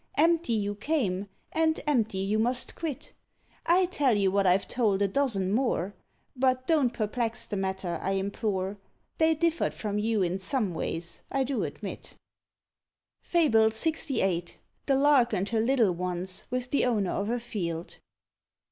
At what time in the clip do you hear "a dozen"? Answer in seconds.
5.03-5.51